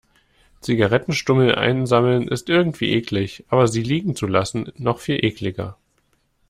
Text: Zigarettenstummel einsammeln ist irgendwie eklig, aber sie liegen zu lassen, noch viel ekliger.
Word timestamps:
Zigarettenstummel 0.61 1.53
einsammeln 1.53 2.27
ist 2.27 2.49
irgendwie 2.49 2.89
eklig, 2.93 3.45
aber 3.49 3.67
sie 3.67 3.83
liegen 3.83 4.15
zu 4.15 4.25
lassen, 4.25 4.71
noch 4.75 4.97
viel 4.99 5.23
ekliger. 5.23 5.77